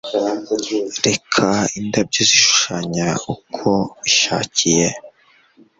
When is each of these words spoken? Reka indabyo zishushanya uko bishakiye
Reka 1.05 1.45
indabyo 1.79 2.21
zishushanya 2.29 3.07
uko 3.33 3.69
bishakiye 4.01 4.87